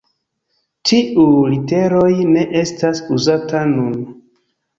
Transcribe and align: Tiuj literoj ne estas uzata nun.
Tiuj 0.91 1.25
literoj 1.55 2.09
ne 2.31 2.47
estas 2.63 3.03
uzata 3.19 3.63
nun. 3.77 3.95